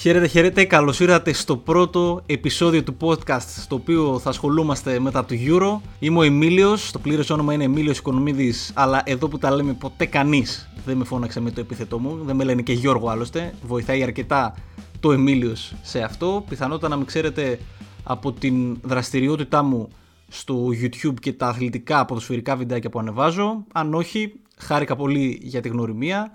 [0.00, 0.64] Χαίρετε, χαίρετε.
[0.64, 5.80] Καλώς ήρθατε στο πρώτο επεισόδιο του podcast στο οποίο θα ασχολούμαστε μετά το Euro.
[5.98, 6.90] Είμαι ο Εμίλιος.
[6.90, 8.72] Το πλήρες όνομα είναι Εμίλιος Οικονομίδης.
[8.74, 12.18] Αλλά εδώ που τα λέμε, ποτέ κανείς δεν με φώναξε με το επίθετό μου.
[12.24, 13.54] Δεν με λένε και Γιώργο άλλωστε.
[13.62, 14.54] Βοηθάει αρκετά
[15.00, 16.44] το Εμίλιος σε αυτό.
[16.48, 17.58] Πιθανότατα να μην ξέρετε
[18.02, 19.88] από την δραστηριότητά μου
[20.28, 23.64] στο YouTube και τα αθλητικά ποδοσφαιρικά βιντεάκια που ανεβάζω.
[23.72, 26.32] Αν όχι, χάρηκα πολύ για τη γνωριμία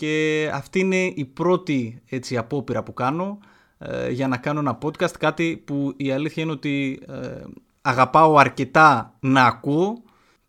[0.00, 3.38] και αυτή είναι η πρώτη έτσι, απόπειρα που κάνω
[3.78, 7.42] ε, για να κάνω ένα podcast, κάτι που η αλήθεια είναι ότι ε,
[7.82, 10.02] αγαπάω αρκετά να ακούω.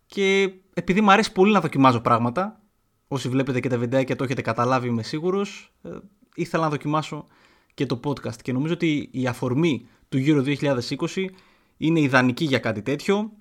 [0.06, 2.60] Και επειδή μου αρέσει πολύ να δοκιμάζω πράγματα,
[3.08, 5.90] όσοι βλέπετε και τα βιντεάκια το έχετε καταλάβει είμαι σίγουρος, ε,
[6.34, 7.26] ήθελα να δοκιμάσω
[7.74, 8.42] και το podcast.
[8.42, 10.56] Και νομίζω ότι η αφορμή του Euro
[11.14, 11.24] 2020
[11.76, 13.32] είναι ιδανική για κάτι τέτοιο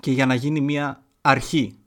[0.00, 1.79] και για να γίνει μια αρχή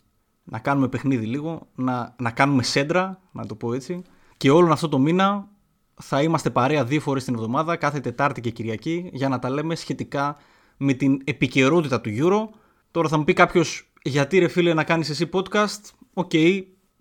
[0.43, 4.01] να κάνουμε παιχνίδι λίγο, να, να κάνουμε σέντρα, να το πω έτσι.
[4.37, 5.47] Και όλον αυτό το μήνα
[5.93, 9.75] θα είμαστε παρέα δύο φορές την εβδομάδα, κάθε Τετάρτη και Κυριακή, για να τα λέμε
[9.75, 10.37] σχετικά
[10.77, 12.57] με την επικαιρότητα του Euro.
[12.91, 15.81] Τώρα θα μου πει κάποιος γιατί ρε φίλε να κάνεις εσύ podcast;
[16.13, 16.31] OK,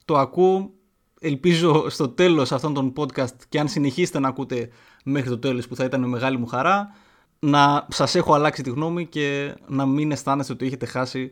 [0.04, 0.70] το ακούω.
[1.24, 4.68] Ελπίζω στο τέλος αυτών των podcast και αν συνεχίσετε να ακούτε
[5.04, 6.94] μέχρι το τέλος που θα ήταν μεγάλη μου χαρά
[7.38, 11.30] να σας έχω αλλάξει τη γνώμη και να μην αισθάνεστε ότι έχετε χάσει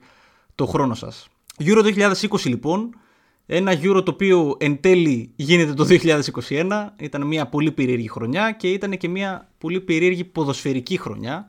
[0.54, 1.28] το χρόνο σας.
[1.62, 2.94] Euro 2020 λοιπόν,
[3.46, 5.86] ένα Euro το οποίο εν τέλει γίνεται το
[6.48, 11.46] 2021, ήταν μια πολύ περίεργη χρονιά και ήταν και μια πολύ περίεργη ποδοσφαιρική χρονιά.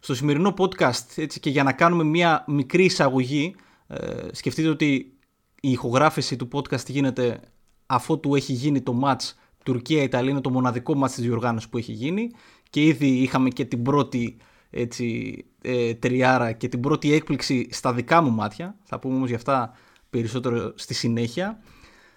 [0.00, 3.54] Στο σημερινό podcast, έτσι και για να κάνουμε μια μικρή εισαγωγή,
[3.86, 5.12] ε, σκεφτείτε ότι
[5.60, 7.40] η ηχογράφηση του podcast γίνεται
[7.86, 9.32] αφού του έχει γίνει το match
[9.64, 12.30] Τουρκία-Ιταλία, είναι το μοναδικό match της διοργάνωσης που έχει γίνει.
[12.70, 14.36] Και ήδη είχαμε και την πρώτη
[14.70, 18.76] έτσι, ε, τριάρα και την πρώτη έκπληξη στα δικά μου μάτια.
[18.82, 19.72] Θα πούμε όμως για αυτά
[20.10, 21.58] περισσότερο στη συνέχεια.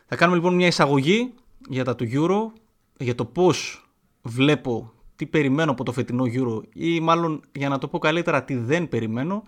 [0.06, 1.34] Θα κάνουμε λοιπόν μια εισαγωγή
[1.70, 2.60] για τα του Euro,
[2.98, 3.88] για το πώς
[4.22, 8.56] βλέπω, τι περιμένω από το φετινό Euro ή μάλλον για να το πω καλύτερα τι
[8.56, 9.44] δεν περιμένω,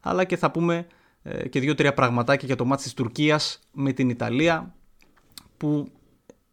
[0.00, 0.86] αλλά και θα πούμε
[1.22, 4.74] ε, και δύο-τρία πραγματάκια για το μάτι της Τουρκίας με την Ιταλία
[5.56, 5.88] που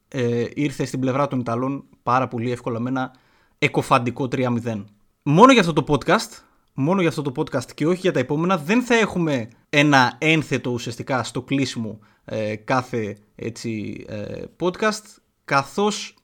[0.08, 3.14] ε, ήρθε στην πλευρά των Ιταλών πάρα πολύ εύκολα με ένα
[3.58, 4.84] εκοφαντικό 3-0
[5.28, 6.44] μόνο για αυτό το podcast,
[6.76, 10.70] μόνο για αυτό το podcast και όχι για τα επόμενα, δεν θα έχουμε ένα ένθετο
[10.70, 15.04] ουσιαστικά στο κλείσιμο ε, κάθε έτσι, ε, podcast,
[15.46, 16.16] καθώς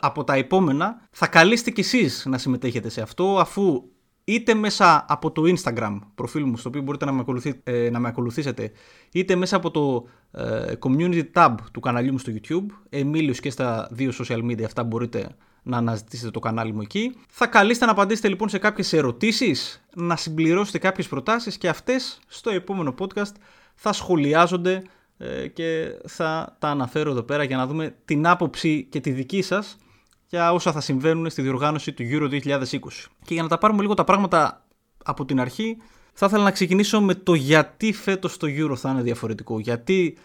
[0.00, 3.82] από τα επόμενα θα καλείστε κι εσείς να συμμετέχετε σε αυτό, αφού
[4.24, 7.24] είτε μέσα από το Instagram προφίλ μου, στο οποίο μπορείτε να με,
[7.64, 8.72] ε, να με ακολουθήσετε,
[9.12, 13.88] είτε μέσα από το ε, community tab του καναλιού μου στο YouTube, Εμίλιος και στα
[13.90, 17.16] δύο social media αυτά μπορείτε να αναζητήσετε το κανάλι μου εκεί.
[17.28, 22.50] Θα καλείστε να απαντήσετε λοιπόν σε κάποιες ερωτήσεις, να συμπληρώσετε κάποιες προτάσεις και αυτές στο
[22.50, 23.32] επόμενο podcast
[23.74, 24.82] θα σχολιάζονται
[25.18, 29.42] ε, και θα τα αναφέρω εδώ πέρα για να δούμε την άποψη και τη δική
[29.42, 29.76] σας
[30.26, 32.78] για όσα θα συμβαίνουν στη διοργάνωση του Euro 2020.
[33.24, 34.66] Και για να τα πάρουμε λίγο τα πράγματα
[35.04, 35.76] από την αρχή,
[36.12, 39.58] θα ήθελα να ξεκινήσω με το γιατί φέτος το Euro θα είναι διαφορετικό.
[39.58, 40.16] Γιατί,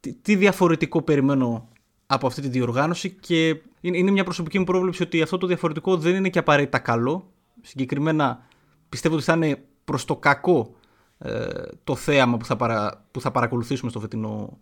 [0.00, 1.68] τι, τι διαφορετικό περιμένω
[2.06, 6.14] από αυτή τη διοργάνωση και είναι μια προσωπική μου πρόβλεψη ότι αυτό το διαφορετικό δεν
[6.14, 7.32] είναι και απαραίτητα καλό.
[7.60, 8.46] Συγκεκριμένα
[8.88, 10.74] πιστεύω ότι θα είναι προς το κακό
[11.18, 11.46] ε,
[11.84, 14.58] το θέαμα που θα, παρα, που θα παρακολουθήσουμε στο φετινό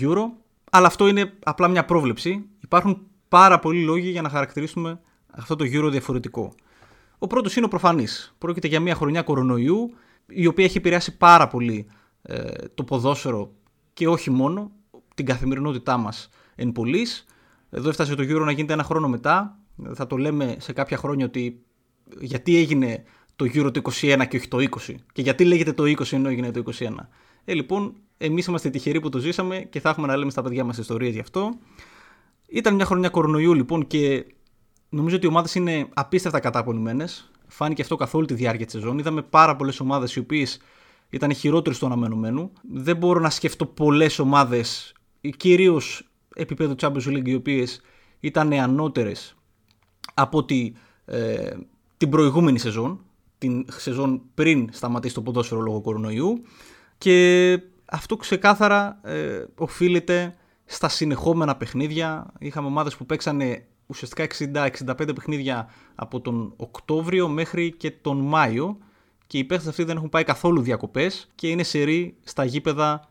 [0.00, 0.22] Euro.
[0.70, 2.44] Αλλά αυτό είναι απλά μια πρόβλεψη.
[2.60, 5.00] Υπάρχουν πάρα πολλοί λόγοι για να χαρακτηρίσουμε
[5.30, 6.54] αυτό το Euro διαφορετικό.
[7.18, 8.34] Ο πρώτος είναι ο προφανής.
[8.38, 9.94] Πρόκειται για μια χρονιά κορονοϊού
[10.26, 11.86] η οποία έχει επηρεάσει πάρα πολύ
[12.22, 13.52] ε, το ποδόσφαιρο
[13.92, 14.70] και όχι μόνο
[15.14, 17.24] την καθημερινότητά μας εν πωλής.
[17.70, 19.58] Εδώ έφτασε το Euro να γίνεται ένα χρόνο μετά.
[19.94, 21.62] Θα το λέμε σε κάποια χρόνια ότι
[22.20, 23.04] γιατί έγινε
[23.36, 26.50] το Euro το 21 και όχι το 20 και γιατί λέγεται το 20 ενώ έγινε
[26.50, 26.88] το 21.
[27.44, 30.64] Ε, λοιπόν, εμείς είμαστε τυχεροί που το ζήσαμε και θα έχουμε να λέμε στα παιδιά
[30.64, 31.58] μας ιστορίες γι' αυτό.
[32.46, 34.26] Ήταν μια χρονιά κορονοϊού λοιπόν και
[34.88, 37.30] νομίζω ότι οι ομάδες είναι απίστευτα καταπονημένες.
[37.46, 38.98] Φάνηκε αυτό καθ' όλη τη διάρκεια της σεζόν.
[38.98, 40.60] Είδαμε πάρα πολλές ομάδες οι οποίες
[41.10, 42.52] ήταν χειρότερες του αναμενωμένου.
[42.72, 44.94] Δεν μπορώ να σκεφτώ πολλές ομάδες,
[45.36, 46.07] κυρίως
[46.38, 47.80] επίπεδο Champions League οι οποίες
[48.20, 49.36] ήταν ανώτερες
[50.14, 50.72] από τη,
[51.04, 51.50] ε,
[51.96, 53.00] την προηγούμενη σεζόν,
[53.38, 56.42] την σεζόν πριν σταματήσει το ποδόσφαιρο λόγω κορονοϊού
[56.98, 62.32] και αυτό ξεκάθαρα ε, οφείλεται στα συνεχόμενα παιχνίδια.
[62.38, 64.26] Είχαμε ομάδες που παίξανε ουσιαστικά
[64.86, 68.78] 60-65 παιχνίδια από τον Οκτώβριο μέχρι και τον Μάιο
[69.26, 73.07] και οι παίχτες αυτοί δεν έχουν πάει καθόλου διακοπές και είναι σερή στα γήπεδα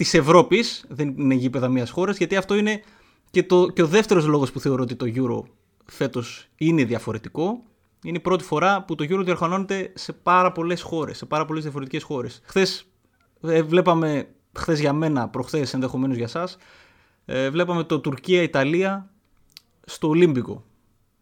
[0.00, 2.82] της Ευρώπης, δεν είναι γήπεδα μιας χώρας, γιατί αυτό είναι
[3.30, 5.48] και, το, και ο δεύτερος λόγος που θεωρώ ότι το Euro
[5.84, 7.62] φέτος είναι διαφορετικό.
[8.04, 11.62] Είναι η πρώτη φορά που το Euro διοργανώνεται σε πάρα πολλές χώρες, σε πάρα πολλές
[11.62, 12.40] διαφορετικές χώρες.
[12.44, 12.86] Χθες
[13.42, 16.48] ε, βλέπαμε, χθες για μένα, προχθές ενδεχομένως για εσά,
[17.24, 19.10] ε, βλέπαμε το Τουρκία-Ιταλία
[19.84, 20.64] στο Ολύμπικο.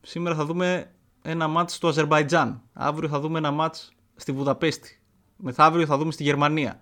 [0.03, 0.91] Σήμερα θα δούμε
[1.23, 2.63] ένα μάτς στο Αζερβαϊτζάν.
[2.73, 5.01] Αύριο θα δούμε ένα μάτς στη Βουδαπέστη.
[5.37, 6.81] Μεθαύριο θα δούμε στη Γερμανία.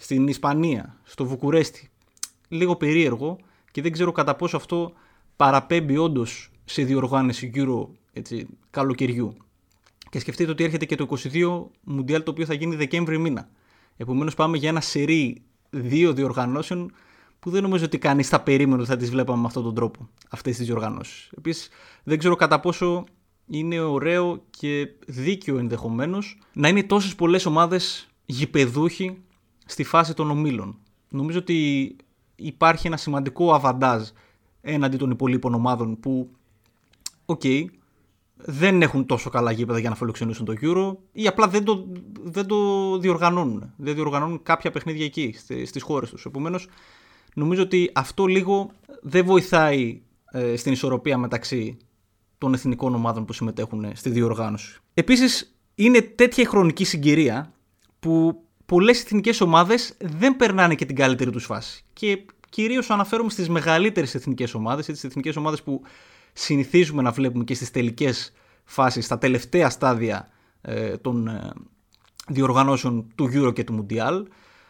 [0.00, 1.00] Στην Ισπανία.
[1.02, 1.90] Στο Βουκουρέστι.
[2.48, 3.38] Λίγο περίεργο
[3.70, 4.92] και δεν ξέρω κατά πόσο αυτό
[5.36, 9.36] παραπέμπει όντως σε διοργάνωση Euro έτσι, καλοκαιριού.
[10.10, 13.48] Και σκεφτείτε ότι έρχεται και το 22 Μουντιάλ το οποίο θα γίνει Δεκέμβρη μήνα.
[13.96, 16.92] Επομένως πάμε για ένα σερί δύο διοργανώσεων
[17.38, 20.08] που δεν νομίζω ότι κανείς θα περίμενε ότι θα τις βλέπαμε με αυτόν τον τρόπο
[20.28, 21.30] αυτές τις διοργανώσεις.
[21.38, 21.68] Επίσης,
[22.04, 23.04] δεν ξέρω κατά πόσο
[23.46, 29.22] είναι ωραίο και δίκαιο ενδεχομένως να είναι τόσες πολλές ομάδες γηπεδούχοι
[29.68, 30.78] στη φάση των ομίλων.
[31.08, 31.96] Νομίζω ότι
[32.36, 34.08] υπάρχει ένα σημαντικό αβαντάζ
[34.60, 36.30] έναντι των υπολοίπων ομάδων που,
[37.26, 37.42] οκ,
[38.36, 41.86] δεν έχουν τόσο καλά γήπεδα για να φιλοξενήσουν το Euro ή απλά δεν το,
[42.22, 43.72] δεν το διοργανώνουν.
[43.76, 45.34] Δεν διοργανώνουν κάποια παιχνίδια εκεί,
[45.64, 46.24] στις χώρες τους.
[46.24, 46.68] Επομένως,
[47.34, 48.70] νομίζω ότι αυτό λίγο
[49.02, 50.00] δεν βοηθάει
[50.30, 51.76] ε, στην ισορροπία μεταξύ
[52.38, 54.80] των εθνικών ομάδων που συμμετέχουν στη διοργάνωση.
[54.94, 57.52] Επίσης, είναι τέτοια χρονική συγκυρία
[58.00, 61.84] που πολλές εθνικές ομάδες δεν περνάνε και την καλύτερη τους φάση.
[61.92, 65.82] Και κυρίως αναφέρομαι στις μεγαλύτερες εθνικές ομάδες, τις εθνικές ομάδες που
[66.32, 68.32] συνηθίζουμε να βλέπουμε και στις τελικές
[68.64, 70.28] φάσεις, στα τελευταία στάδια
[70.60, 71.50] ε, των ε,
[72.28, 74.22] διοργανώσεων του Euro και του Mundial.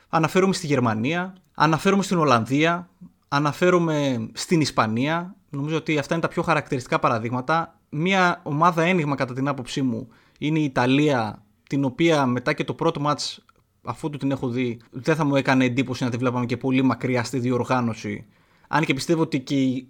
[0.09, 2.91] Αναφέρομαι στη Γερμανία, αναφέρομαι στην Ολλανδία,
[3.29, 5.37] αναφέρομαι στην Ισπανία.
[5.51, 7.79] Νομίζω ότι αυτά είναι τα πιο χαρακτηριστικά παραδείγματα.
[7.89, 10.09] Μία ομάδα ένιγμα κατά την άποψή μου
[10.39, 13.43] είναι η Ιταλία, την οποία μετά και το πρώτο μάτς
[13.89, 16.83] αφού του την έχω δει, δεν θα μου έκανε εντύπωση να τη βλέπαμε και πολύ
[16.83, 18.27] μακριά στη διοργάνωση.
[18.69, 19.89] Αν και πιστεύω ότι και η,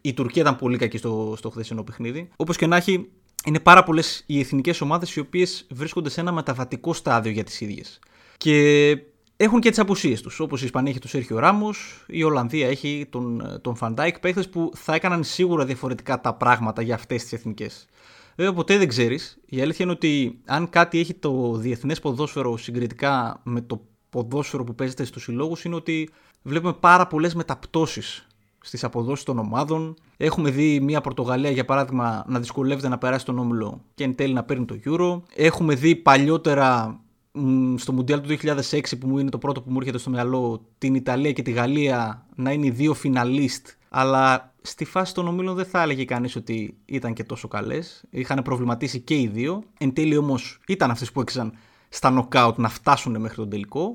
[0.00, 2.28] η Τουρκία ήταν πολύ κακή στο, στο χθεσινό παιχνίδι.
[2.36, 3.08] Όπως και να έχει,
[3.44, 7.60] είναι πάρα πολλές οι εθνικές ομάδες οι οποίες βρίσκονται σε ένα μεταβατικό στάδιο για τις
[7.60, 7.98] ίδιες.
[8.36, 8.98] Και
[9.36, 10.40] έχουν και τις απουσίες τους.
[10.40, 14.42] Όπως η Ισπανία έχει τον Σέρχιο Ράμος, η Ολλανδία έχει τον, τον Φαν Ντάικ, παίχτε
[14.42, 17.86] που θα έκαναν σίγουρα διαφορετικά τα πράγματα για αυτές τις εθνικές.
[18.36, 19.38] Βέβαια, ποτέ δεν ξέρεις.
[19.46, 24.74] Η αλήθεια είναι ότι αν κάτι έχει το διεθνές ποδόσφαιρο συγκριτικά με το ποδόσφαιρο που
[24.74, 26.10] παίζεται στους συλλόγους, είναι ότι
[26.42, 28.26] βλέπουμε πάρα πολλές μεταπτώσεις
[28.60, 29.96] στις αποδόσεις των ομάδων.
[30.16, 34.32] Έχουμε δει μια Πορτογαλία, για παράδειγμα, να δυσκολεύεται να περάσει τον όμιλο και εν τέλει
[34.32, 35.22] να παίρνει το Euro.
[35.34, 37.00] Έχουμε δει παλιότερα
[37.76, 38.36] στο Μουντιάλ του
[38.70, 41.50] 2006 που μου είναι το πρώτο που μου έρχεται στο μυαλό την Ιταλία και τη
[41.50, 43.68] Γαλλία να είναι οι δύο φιναλίστ
[43.98, 48.04] αλλά στη φάση των ομίλων δεν θα έλεγε κανείς ότι ήταν και τόσο καλές.
[48.10, 49.62] Είχαν προβληματίσει και οι δύο.
[49.78, 51.52] Εν τέλει όμως ήταν αυτές που έξαν
[51.88, 53.94] στα νοκάουτ να φτάσουν μέχρι τον τελικό.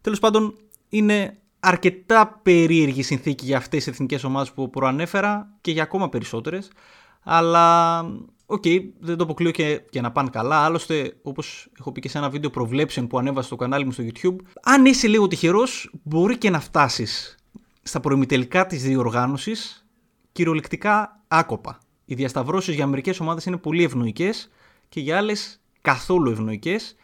[0.00, 0.54] Τέλος πάντων
[0.88, 6.70] είναι αρκετά περίεργη συνθήκη για αυτές τις εθνικές ομάδες που προανέφερα και για ακόμα περισσότερες.
[7.22, 7.98] Αλλά
[8.46, 10.56] OK, okay, δεν το αποκλείω και, και να πάνε καλά.
[10.56, 14.04] Άλλωστε, όπως έχω πει και σε ένα βίντεο προβλέψεων που ανέβασα στο κανάλι μου στο
[14.06, 17.36] YouTube, αν είσαι λίγο τυχερός, μπορεί και να φτάσεις
[17.84, 19.86] στα προημιτελικά της διοργάνωσης
[20.32, 21.78] κυριολεκτικά άκοπα.
[22.04, 24.50] Οι διασταυρώσεις για μερικές ομάδες είναι πολύ ευνοϊκές
[24.88, 26.96] και για άλλες καθόλου ευνοϊκές.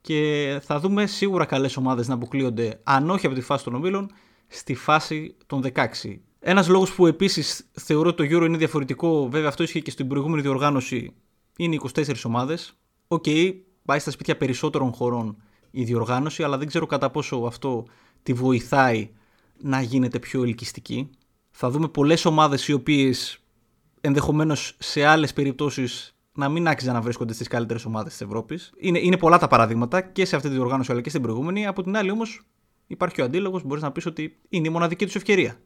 [0.00, 4.10] Και θα δούμε σίγουρα καλές ομάδες να αποκλείονται, αν όχι από τη φάση των ομίλων,
[4.46, 6.20] στη φάση των 16.
[6.40, 10.08] Ένας λόγος που επίσης θεωρώ ότι το Euro είναι διαφορετικό, βέβαια αυτό ισχύει και στην
[10.08, 11.14] προηγούμενη διοργάνωση,
[11.56, 12.78] είναι 24 ομάδες.
[13.08, 17.86] OK, okay, πάει στα σπίτια περισσότερων χωρών η διοργάνωση, αλλά δεν ξέρω κατά πόσο αυτό
[18.22, 19.10] τη βοηθάει
[19.60, 21.10] να γίνεται πιο ελκυστική.
[21.50, 23.38] Θα δούμε πολλές ομάδες οι οποίες
[24.00, 28.72] ενδεχομένως σε άλλες περιπτώσεις να μην άξιζαν να βρίσκονται στις καλύτερες ομάδες της Ευρώπης.
[28.78, 31.66] Είναι, είναι πολλά τα παραδείγματα και σε αυτή τη διοργάνωση αλλά και στην προηγούμενη.
[31.66, 32.42] Από την άλλη όμως
[32.86, 35.56] υπάρχει ο αντίλογος, μπορείς να πεις ότι είναι η μοναδική τους ευκαιρία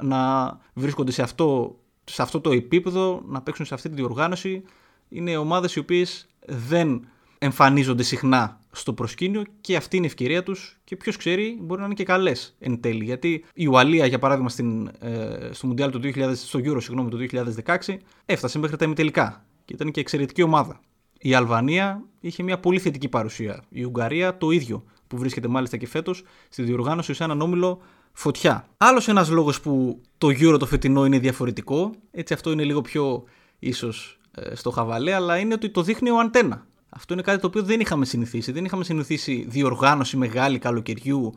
[0.00, 4.62] να βρίσκονται σε αυτό, σε αυτό το επίπεδο, να παίξουν σε αυτή τη διοργάνωση.
[5.08, 7.08] Είναι ομάδες οι οποίες δεν
[7.44, 11.86] εμφανίζονται συχνά στο προσκήνιο και αυτή είναι η ευκαιρία τους και ποιος ξέρει μπορεί να
[11.86, 13.04] είναι και καλές εν τέλει.
[13.04, 17.16] Γιατί η Ουαλία, για παράδειγμα, στην, ε, στο Μουντιάλ του 2000, στο Euro συγγνώμη, του
[17.16, 20.80] 2016 έφτασε μέχρι τα ημιτελικά και ήταν και εξαιρετική ομάδα.
[21.18, 23.62] Η Αλβανία είχε μια πολύ θετική παρουσία.
[23.68, 27.80] Η Ουγγαρία το ίδιο, που βρίσκεται μάλιστα και φέτος στη διοργάνωση σε έναν όμιλο
[28.12, 28.68] φωτιά.
[28.76, 33.24] Άλλος ένας λόγος που το Euro το φετινό είναι διαφορετικό, έτσι αυτό είναι λίγο πιο
[33.58, 36.66] ίσως ε, στο χαβαλέ, αλλά είναι ότι το δείχνει ο αντένα.
[36.94, 38.52] Αυτό είναι κάτι το οποίο δεν είχαμε συνηθίσει.
[38.52, 41.32] Δεν είχαμε συνηθίσει διοργάνωση μεγάλη καλοκαιριού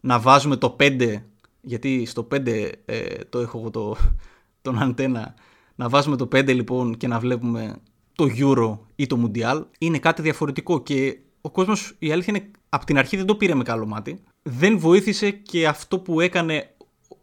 [0.00, 1.22] να βάζουμε το 5,
[1.60, 2.46] γιατί στο 5
[2.84, 3.96] ε, το έχω εγώ το,
[4.62, 5.34] τον αντένα,
[5.74, 7.76] να βάζουμε το 5 λοιπόν και να βλέπουμε
[8.14, 9.62] το Euro ή το Mundial.
[9.78, 13.54] Είναι κάτι διαφορετικό και ο κόσμος η αλήθεια είναι από την αρχή δεν το πήρε
[13.54, 14.22] με καλό μάτι.
[14.42, 16.74] Δεν βοήθησε και αυτό που έκανε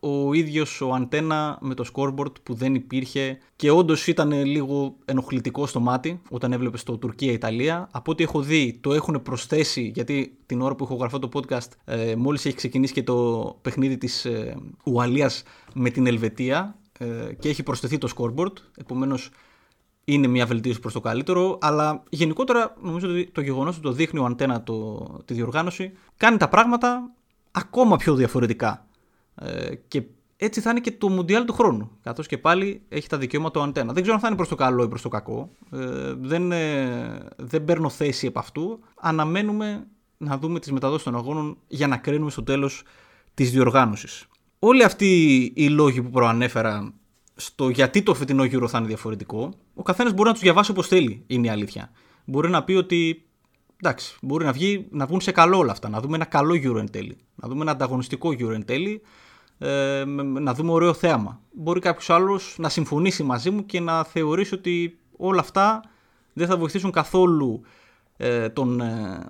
[0.06, 5.66] ο ίδιος ο Αντένα με το scoreboard που δεν υπήρχε και όντως ήταν λίγο ενοχλητικό
[5.66, 7.90] στο μάτι όταν έβλεπες το Τουρκία-Ιταλία.
[7.92, 11.68] Από ό,τι έχω δει το έχουν προσθέσει γιατί την ώρα που έχω γραφεί το podcast
[11.86, 15.44] ε, μόλις έχει ξεκινήσει και το παιχνίδι της ε, Ουαλίας
[15.74, 18.54] με την Ελβετία ε, και έχει προσθεθεί το scoreboard.
[18.78, 19.30] Επομένως
[20.06, 24.20] είναι μια βελτίωση προς το καλύτερο, αλλά γενικότερα νομίζω ότι το γεγονός ότι το δείχνει
[24.20, 27.12] ο Αντένα το, τη διοργάνωση κάνει τα πράγματα
[27.52, 28.86] ακόμα πιο διαφορετικά.
[29.36, 30.04] Ε, και
[30.38, 31.92] έτσι θα είναι και το Μουντιάλ του χρόνου.
[32.02, 33.94] Καθώς και πάλι έχει τα δικαιώματα ο Αντένα.
[33.94, 35.50] Δεν ξέρω αν θα είναι προς το καλό ή προς το κακό.
[35.72, 38.80] Ε, δεν, ε, δεν παίρνω θέση επ' αυτού.
[39.00, 39.88] Αναμένουμε
[40.18, 42.84] να δούμε τις μεταδόσεις των αγώνων για να κρίνουμε στο τέλος
[43.34, 44.28] της διοργάνωσης.
[44.60, 46.94] Όλοι αυτοί οι λόγοι που προανέφερα
[47.36, 50.88] στο γιατί το φετινό Euro θα είναι διαφορετικό, ο καθένας μπορεί να τους διαβάσει όπως
[50.88, 51.92] θέλει, είναι η αλήθεια.
[52.26, 53.26] Μπορεί να πει ότι
[53.82, 56.80] εντάξει, μπορεί να, βγει, να βγουν σε καλό όλα αυτά, να δούμε ένα καλό Euro
[56.80, 59.02] εν τέλει, να δούμε ένα ανταγωνιστικό Euro εν τέλει,
[59.58, 60.04] ε,
[60.40, 61.40] να δούμε ωραίο θέαμα.
[61.52, 65.82] Μπορεί κάποιος άλλος να συμφωνήσει μαζί μου και να θεωρήσει ότι όλα αυτά
[66.34, 67.62] δεν θα βοηθήσουν καθόλου
[68.18, 69.28] ε, τον, ε,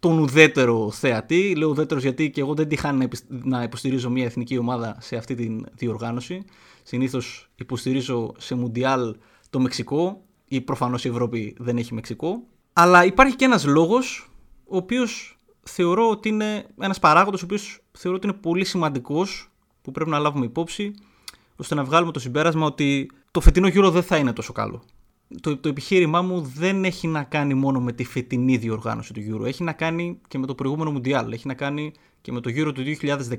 [0.00, 1.54] τον ουδέτερο θεατή.
[1.56, 5.56] Λέω ουδέτερος γιατί και εγώ δεν τυχάνει να υποστηρίζω μια εθνική ομάδα σε αυτή τη
[5.72, 6.44] διοργάνωση.
[6.82, 9.16] Συνήθως υποστηρίζω σε Μουντιάλ
[9.50, 12.42] το Μεξικό ή προφανώς η Ευρώπη δεν έχει Μεξικό.
[12.72, 14.30] Αλλά υπάρχει και ένας λόγος
[14.64, 19.49] ο οποίος θεωρώ ότι είναι ένας παράγοντας ο οποίος θεωρώ ότι είναι πολύ σημαντικός
[19.90, 20.94] που πρέπει να λάβουμε υπόψη
[21.56, 24.82] ώστε να βγάλουμε το συμπέρασμα ότι το φετινό γύρο δεν θα είναι τόσο καλό
[25.40, 29.46] το, το επιχείρημά μου δεν έχει να κάνει μόνο με τη φετινή διοργάνωση του Euro.
[29.46, 31.32] Έχει να κάνει και με το προηγούμενο Μουντιάλ.
[31.32, 32.82] Έχει να κάνει και με το Euro του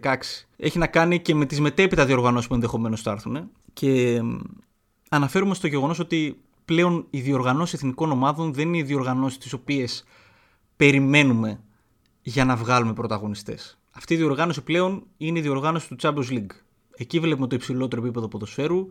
[0.02, 0.16] 2016.
[0.58, 3.50] Έχει να κάνει και με τις μετέπειτα διοργανώσεις που ενδεχομένως θα έρθουν.
[3.74, 4.22] Και
[5.10, 10.04] αναφέρουμε στο γεγονός ότι πλέον οι διοργανώσεις εθνικών ομάδων δεν είναι οι διοργανώσεις τις οποίες
[10.76, 11.60] περιμένουμε
[12.22, 13.80] για να βγάλουμε πρωταγωνιστές.
[13.92, 16.52] Αυτή η διοργάνωση πλέον είναι η διοργάνωση του Champions League.
[16.96, 18.88] Εκεί βλέπουμε το υψηλότερο επίπεδο ποδοσφαίρου,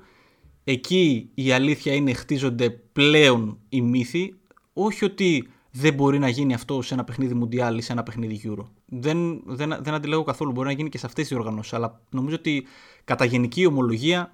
[0.64, 4.35] εκεί η αλήθεια είναι χτίζονται πλέον οι μύθοι,
[4.73, 8.40] όχι ότι δεν μπορεί να γίνει αυτό σε ένα παιχνίδι Μουντιάλ ή σε ένα παιχνίδι
[8.45, 8.64] Euro.
[8.87, 10.52] Δεν, δεν, δεν αντιλέγω καθόλου.
[10.52, 11.75] Μπορεί να γίνει και σε αυτές τις οργανώσει.
[11.75, 12.66] Αλλά νομίζω ότι
[13.04, 14.30] κατά γενική ομολογία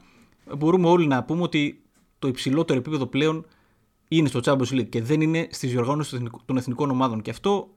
[0.56, 1.82] μπορούμε όλοι να πούμε ότι
[2.18, 3.46] το υψηλότερο επίπεδο πλέον
[4.08, 7.22] είναι στο Champions League και δεν είναι στις διοργανώσεις των εθνικών ομάδων.
[7.22, 7.68] Και αυτό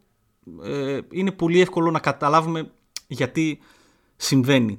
[0.63, 2.71] ε, είναι πολύ εύκολο να καταλάβουμε
[3.09, 3.59] γιατί
[4.15, 4.77] συμβαίνει.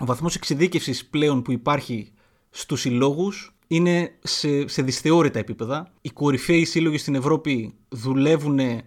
[0.00, 2.12] Ο βαθμός εξειδίκευσης πλέον που υπάρχει
[2.50, 5.92] στους συλλόγους είναι σε, σε δυσθεώρητα επίπεδα.
[6.00, 8.82] Οι κορυφαίοι σύλλογοι στην Ευρώπη δουλεύουν ε,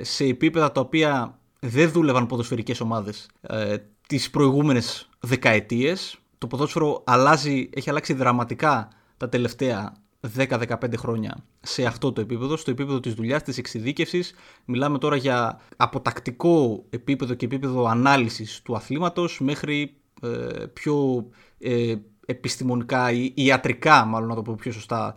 [0.00, 6.18] σε επίπεδα τα οποία δεν δούλευαν ποδοσφαιρικές ομάδες ε, τις προηγούμενες δεκαετίες.
[6.38, 9.92] Το ποδόσφαιρο αλλάζει, έχει αλλάξει δραματικά τα τελευταία
[10.36, 14.34] 10-15 χρόνια σε αυτό το επίπεδο, στο επίπεδο της δουλειάς, της εξειδίκευσης.
[14.64, 21.26] Μιλάμε τώρα για αποτακτικό επίπεδο και επίπεδο ανάλυσης του αθλήματος μέχρι ε, πιο
[21.58, 21.94] ε,
[22.26, 25.14] επιστημονικά ή ιατρικά, μάλλον να το πω πιο σωστά,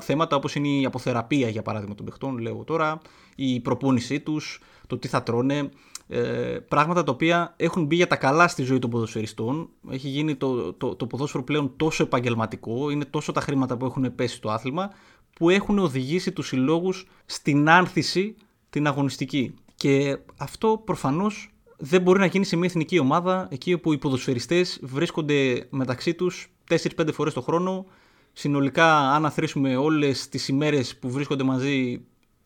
[0.00, 3.00] θέματα όπως είναι η αποθεραπεία για παράδειγμα των παιχτών, λέω τώρα,
[3.34, 5.68] η προπόνησή τους, το τι θα τρώνε,
[6.08, 6.20] ε,
[6.68, 9.68] πράγματα τα οποία έχουν μπει για τα καλά στη ζωή των ποδοσφαιριστών.
[9.90, 14.14] Έχει γίνει το, το, το ποδόσφαιρο πλέον τόσο επαγγελματικό, είναι τόσο τα χρήματα που έχουν
[14.14, 14.90] πέσει στο άθλημα,
[15.34, 18.34] που έχουν οδηγήσει τους συλλόγους στην άνθηση
[18.70, 19.54] την αγωνιστική.
[19.74, 24.80] Και αυτό προφανώς δεν μπορεί να γίνει σε μια εθνική ομάδα εκεί όπου οι ποδοσφαιριστές
[24.82, 27.86] βρίσκονται μεταξύ τους 4-5 φορές το χρόνο.
[28.32, 32.04] Συνολικά αν αθροίσουμε όλες τις ημέρες που βρίσκονται μαζί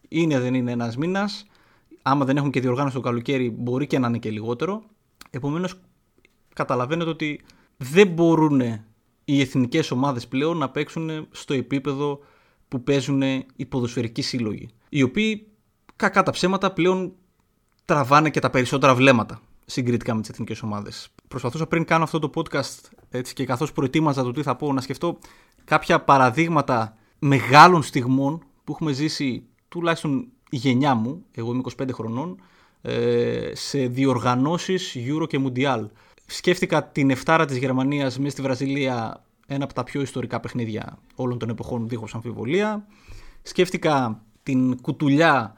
[0.08, 1.46] είναι δεν είναι ένας μήνας.
[2.10, 4.82] Άμα δεν έχουν και διοργάνωση το καλοκαίρι μπορεί και να είναι και λιγότερο.
[5.30, 5.80] Επομένως
[6.54, 7.40] καταλαβαίνετε ότι
[7.76, 8.60] δεν μπορούν
[9.24, 12.20] οι εθνικές ομάδες πλέον να παίξουν στο επίπεδο
[12.68, 13.22] που παίζουν
[13.56, 14.68] οι ποδοσφαιρικοί σύλλογοι.
[14.88, 15.46] Οι οποίοι
[15.96, 17.12] κακά τα ψέματα πλέον
[17.84, 21.08] τραβάνε και τα περισσότερα βλέμματα συγκριτικά με τις εθνικές ομάδες.
[21.28, 24.80] Προσπαθούσα πριν κάνω αυτό το podcast έτσι, και καθώς προετοίμαζα το τι θα πω, να
[24.80, 25.18] σκεφτώ
[25.64, 32.40] κάποια παραδείγματα μεγάλων στιγμών που έχουμε ζήσει τουλάχιστον η γενιά μου, εγώ είμαι 25 χρονών,
[32.82, 35.86] ε, σε διοργανώσεις Euro και Mundial.
[36.26, 41.38] Σκέφτηκα την εφτάρα της Γερμανίας μέσα στη Βραζιλία, ένα από τα πιο ιστορικά παιχνίδια όλων
[41.38, 42.86] των εποχών δίχως αμφιβολία.
[43.42, 45.54] Σκέφτηκα την κουτουλιά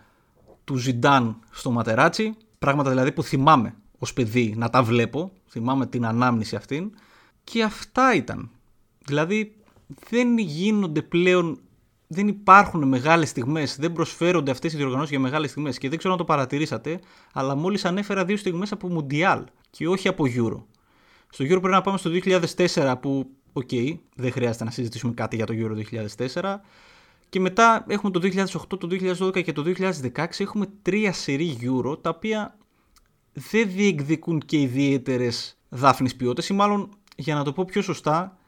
[0.64, 2.34] του Ζιντάν στο Ματεράτσι.
[2.58, 5.32] Πράγματα δηλαδή που θυμάμαι ως παιδί να τα βλέπω.
[5.48, 6.90] Θυμάμαι την ανάμνηση αυτήν.
[7.44, 8.50] Και αυτά ήταν.
[9.04, 9.56] Δηλαδή
[10.10, 11.60] δεν γίνονται πλέον.
[12.12, 15.78] Δεν υπάρχουν μεγάλες στιγμές, δεν προσφέρονται αυτές οι διοργανώσεις για μεγάλες στιγμές.
[15.78, 17.00] Και δεν ξέρω αν το παρατηρήσατε,
[17.32, 20.62] αλλά μόλις ανέφερα δύο στιγμές από Μουντιάλ και όχι από Euro.
[21.28, 25.36] Στο Euro πρέπει να πάμε στο 2004 που, OK, okay, δεν χρειάζεται να συζητήσουμε κάτι
[25.36, 25.72] για το Euro
[26.32, 26.60] 2004.
[27.28, 29.62] Και μετά έχουμε το 2008, το 2012 και το
[30.14, 32.58] 2016 έχουμε τρία σερί Euro τα οποία
[33.32, 38.38] δεν διεκδικούν και ιδιαίτερες δάφνης ποιότητες ή μάλλον για να το πω πιο σωστά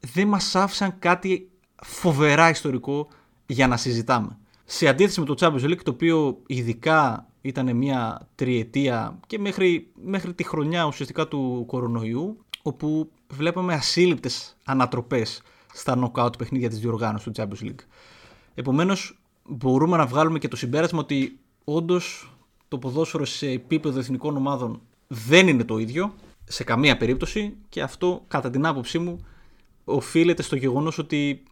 [0.00, 1.48] δεν μας άφησαν κάτι
[1.84, 3.08] φοβερά ιστορικό
[3.46, 4.38] για να συζητάμε.
[4.64, 10.34] Σε αντίθεση με το Champions League το οποίο ειδικά ήταν μια τριετία και μέχρι, μέχρι
[10.34, 17.32] τη χρονιά ουσιαστικά του κορονοϊού όπου βλέπαμε ασύλληπτες ανατροπές στα knockout παιχνίδια της διοργάνωσης του
[17.36, 17.84] Champions League.
[18.54, 22.32] Επομένως, μπορούμε να βγάλουμε και το συμπέρασμα ότι όντως
[22.68, 26.14] το ποδόσφαιρο σε επίπεδο εθνικών ομάδων δεν είναι το ίδιο
[26.44, 29.26] σε καμία περίπτωση και αυτό κατά την άποψή μου
[29.84, 31.42] οφείλεται στο γεγονός ότι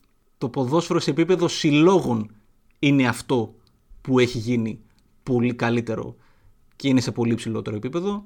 [0.42, 2.30] το ποδόσφαιρο σε επίπεδο συλλόγων
[2.78, 3.54] είναι αυτό
[4.00, 4.80] που έχει γίνει
[5.22, 6.16] πολύ καλύτερο
[6.76, 8.24] και είναι σε πολύ ψηλότερο επίπεδο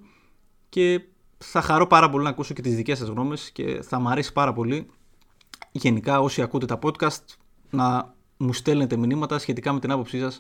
[0.69, 1.01] και
[1.39, 4.33] θα χαρώ πάρα πολύ να ακούσω και τις δικές σας γνώμες και θα μου αρέσει
[4.33, 4.87] πάρα πολύ
[5.73, 7.25] γενικά όσοι ακούτε τα podcast
[7.71, 10.39] να μου στέλνετε μηνύματα σχετικά με την άποψή σας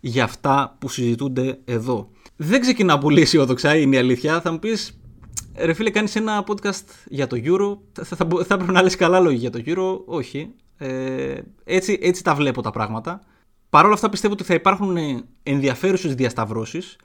[0.00, 2.10] για αυτά που συζητούνται εδώ.
[2.36, 4.40] Δεν ξεκινάω πολύ αισιόδοξα, είναι η αλήθεια.
[4.40, 4.98] Θα μου πεις,
[5.56, 9.20] ρε φίλε, κάνεις ένα podcast για το Euro, θα, θα, θα έπρεπε να λες καλά
[9.20, 10.04] λόγια για το Euro.
[10.06, 10.54] Όχι.
[10.76, 13.20] Ε, έτσι, έτσι τα βλέπω τα πράγματα.
[13.70, 14.96] Παρ' όλα αυτά πιστεύω ότι θα υπάρχουν
[15.42, 16.96] ενδιαφέρουσες διασταυρώσεις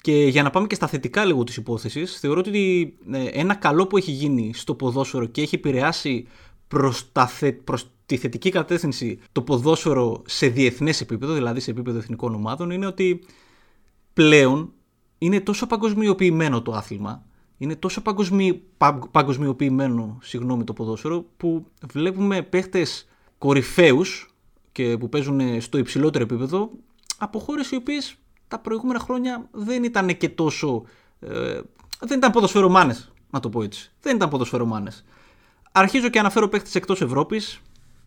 [0.00, 3.86] και για να πάμε και στα θετικά λίγο της υπόθεσης, θεωρώ ότι ε, ένα καλό
[3.86, 6.26] που έχει γίνει στο ποδόσφαιρο και έχει επηρεάσει
[6.68, 7.30] προς, τα
[7.64, 12.86] προς τη θετική κατεύθυνση το ποδόσφαιρο σε διεθνές επίπεδο, δηλαδή σε επίπεδο εθνικών ομάδων, είναι
[12.86, 13.20] ότι
[14.12, 14.72] πλέον
[15.18, 17.24] είναι τόσο παγκοσμιοποιημένο το άθλημα,
[17.58, 18.62] είναι τόσο παγκοσμι...
[19.10, 23.07] παγκοσμιοποιημένο συγγνώμη, το ποδόσφαιρο, που βλέπουμε παίχτες
[23.38, 24.34] κορυφαίους
[24.72, 26.70] και που παίζουν στο υψηλότερο επίπεδο
[27.18, 28.16] από χώρες οι οποίες
[28.48, 30.84] τα προηγούμενα χρόνια δεν ήταν και τόσο.
[31.20, 31.60] Ε,
[32.00, 33.90] δεν ήταν ποδοσφαιρομάνες, να το πω έτσι.
[34.00, 35.04] Δεν ήταν ποδοσφαιρομάνες.
[35.72, 37.60] Αρχίζω και αναφέρω παίχτες εκτός Ευρώπης.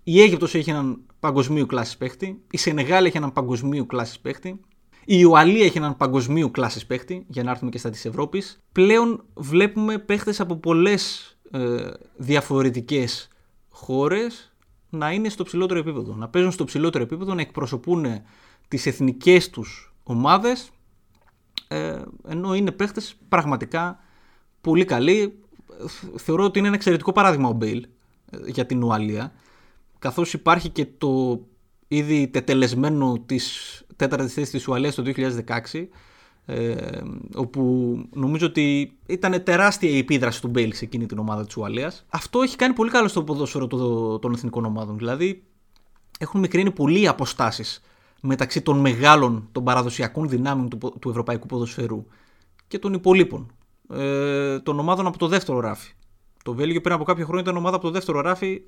[0.03, 2.41] Η Αίγυπτος έχει έναν παγκοσμίου κλάσης παίχτη.
[2.51, 4.59] Η Σενεγάλη έχει έναν παγκοσμίου κλάσης παίχτη.
[5.05, 8.59] Η Ουαλία έχει έναν παγκοσμίου κλάσης παίχτη, για να έρθουμε και στα της Ευρώπης.
[8.71, 13.27] Πλέον βλέπουμε παίχτες από πολλές ε, διαφορετικές
[13.69, 14.50] χώρες
[14.91, 16.15] να είναι στο ψηλότερο επίπεδο.
[16.15, 18.05] Να παίζουν στο ψηλότερο επίπεδο, να εκπροσωπούν
[18.67, 20.69] τις εθνικές τους ομάδες.
[21.67, 23.99] Ε, ενώ είναι παίχτες πραγματικά
[24.61, 25.39] πολύ καλοί.
[26.15, 27.87] Θεωρώ ότι είναι ένα εξαιρετικό παράδειγμα ο Μπέιλ
[28.31, 29.33] ε, για την Ουαλία
[29.99, 31.41] καθώς υπάρχει και το
[31.87, 35.87] ήδη τετελεσμένο της τέταρτης θέσης της Ουαλίας το 2016
[36.45, 37.01] ε,
[37.35, 42.05] όπου νομίζω ότι ήταν τεράστια η επίδραση του Μπέιλ σε εκείνη την ομάδα της Ουαλίας.
[42.09, 43.67] Αυτό έχει κάνει πολύ καλό στο ποδόσφαιρο
[44.19, 44.97] των εθνικών ομάδων.
[44.97, 45.43] Δηλαδή
[46.19, 47.81] έχουν μικρύνει πολύ οι αποστάσεις
[48.21, 52.05] μεταξύ των μεγάλων των παραδοσιακών δυνάμεων του, του ευρωπαϊκού ποδοσφαιρού
[52.67, 53.51] και των υπολείπων
[53.89, 55.91] ε, των ομάδων από το δεύτερο ράφι.
[56.43, 58.61] Το Βέλγιο πριν από κάποια χρόνια ήταν ομάδα από το δεύτερο ράφι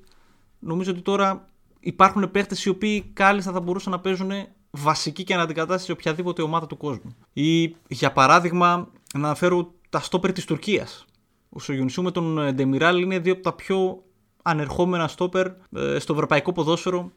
[0.58, 1.48] νομίζω ότι τώρα
[1.80, 4.30] υπάρχουν παίχτε οι οποίοι κάλλιστα θα μπορούσαν να παίζουν
[4.76, 7.16] βασική και αναντικατάσταση σε οποιαδήποτε ομάδα του κόσμου.
[7.32, 11.04] Ή για παράδειγμα, να αναφέρω τα στόπερ της Τουρκίας.
[11.48, 14.02] Ο Σογιουνσού με τον Ντεμιράλ είναι δύο από τα πιο
[14.42, 17.10] ανερχόμενα στόπερ ε, στο ευρωπαϊκό ποδόσφαιρο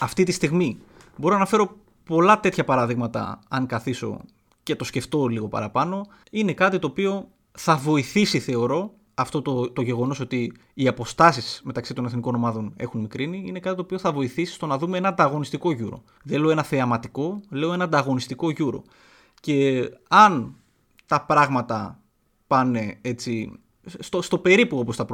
[0.00, 0.78] αυτή τη στιγμή.
[1.16, 4.20] Μπορώ να αναφέρω πολλά τέτοια παραδείγματα αν καθίσω
[4.62, 6.06] και το σκεφτώ λίγο παραπάνω.
[6.30, 11.94] Είναι κάτι το οποίο θα βοηθήσει θεωρώ αυτό το, το γεγονός ότι οι αποστάσεις μεταξύ
[11.94, 15.08] των εθνικών ομάδων έχουν μικρύνει είναι κάτι το οποίο θα βοηθήσει στο να δούμε ένα
[15.08, 16.00] ανταγωνιστικό Euro.
[16.22, 18.82] Δεν λέω ένα θεαματικό, λέω ένα ανταγωνιστικό Euro.
[19.40, 20.54] Και αν
[21.06, 22.00] τα πράγματα
[22.46, 23.52] πάνε έτσι
[23.98, 25.06] στο, στο περίπου όπως τα,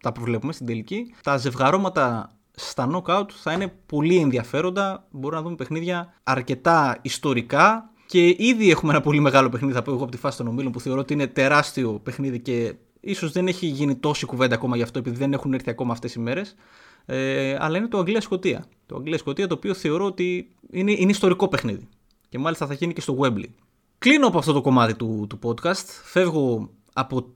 [0.00, 5.06] τα προβλέπουμε στην τελική, τα ζευγαρώματα στα knockout θα είναι πολύ ενδιαφέροντα.
[5.10, 9.90] Μπορούμε να δούμε παιχνίδια αρκετά ιστορικά και ήδη έχουμε ένα πολύ μεγάλο παιχνίδι, θα πω
[9.92, 12.74] εγώ από τη φάση των ομίλων, που θεωρώ ότι είναι τεράστιο παιχνίδι και
[13.06, 16.14] Ίσως δεν έχει γίνει τόση κουβέντα ακόμα γι' αυτό επειδή δεν έχουν έρθει ακόμα αυτές
[16.14, 16.54] οι μέρες.
[17.06, 18.64] Ε, αλλά είναι το Αγγλία-Σκοτία.
[18.86, 21.88] Το Αγγλία-Σκοτία το οποίο θεωρώ ότι είναι, είναι ιστορικό παιχνίδι.
[22.28, 23.48] Και μάλιστα θα γίνει και στο Wembley.
[23.98, 25.84] Κλείνω από αυτό το κομμάτι του, του podcast.
[26.04, 27.26] Φεύγω από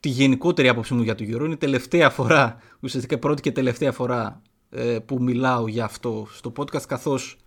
[0.00, 1.44] τη γενικότερη άποψή μου για το Euro.
[1.44, 6.52] Είναι η τελευταία φορά, ουσιαστικά πρώτη και τελευταία φορά ε, που μιλάω για αυτό στο
[6.56, 7.38] podcast καθώς